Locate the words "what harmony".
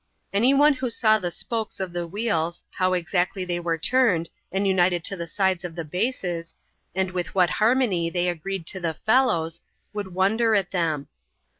7.35-8.09